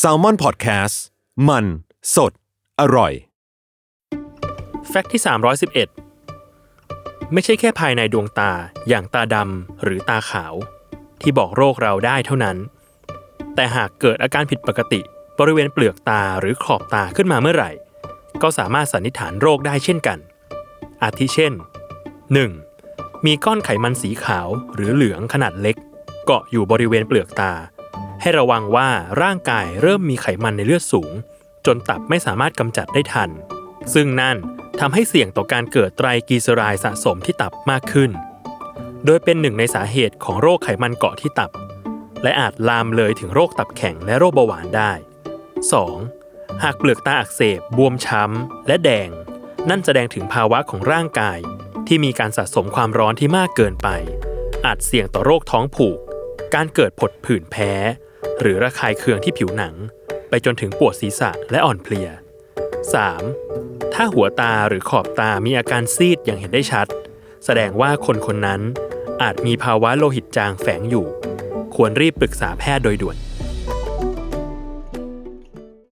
[0.00, 0.96] s a l ม o n PODCAST
[1.48, 1.64] มัน
[2.14, 2.32] สด
[2.80, 3.12] อร่อย
[4.88, 5.22] แฟกต์ที่
[6.26, 8.52] 311 ไม่ใช่แค่ภายในดวงตา
[8.88, 10.54] อย่างตาดำหรือตาขาว
[11.20, 12.56] ที่บอกโรคเราได้เท่านั้น
[13.54, 15.00] แต่หากเกิดอาการผิดปกติ
[15.38, 17.70] บริเวณเปลือกตาหรือขอบตาขึ้นมาเมื่อไหร่
[18.42, 20.18] ก็สามารถสันนิษฐานโรคได้เช่นกัน
[21.02, 21.52] อาทิเช่น
[22.60, 23.26] 1.
[23.26, 25.76] มีก้อนไขมันสีขาวหรือเหลืองขนาดเล็ก
[26.24, 27.52] เกาะอยู่บริเวณเปลือกตา
[28.20, 28.90] ให้ระวังว่า
[29.22, 31.12] ร่างกายเริ่มมีไขมันในเลือดสูง
[31.66, 33.30] จนตับไม่สามารถกำจัดได้ทัน
[33.94, 34.36] ซึ่งนั่น
[34.80, 38.10] ทำให้เสี่ยงต่อการเกิดไตรกลีเซอไรด์สะสมที่ตับมากขึ้น
[39.04, 41.50] โดยเป็นหนึ่งในสาเหตุของโรคไขมันเกาะที่ตับ
[42.22, 44.92] และอาจลามเลยถึงโรคตับแข็งและโรคเบาหวานได้
[45.82, 46.62] 2.
[46.62, 49.08] หากเปลือกตาอักเสบบวมช้ำ และแดง
[49.70, 51.38] นั่นแสดงถึงภาวะของร่างกาย
[51.86, 53.88] ที่มีการสะสมความร้อนที่มากเกินไป
[54.64, 55.98] อาจเสี่ยงต่อโรคท้องผูก
[56.54, 57.72] การเกิดผดผื่นแพ้
[58.40, 59.74] หรือระคายเคืองที่ผิวหนัง
[60.28, 62.08] ไปจนถึงปวดศีรษะและอ่อนเพลีย
[63.20, 63.94] 3.
[63.94, 66.86] ถ้าหัวตาหรือขอบตามีอาการซีดอย่างเห็นได้ชัด
[67.44, 68.60] แสดงว่าคนคนนั้น
[69.22, 71.06] อาจมีภาวะโลหิตจางแฝงอยู่
[71.74, 73.16] ควรรีบปรึกษาแพทย์โดยด่วน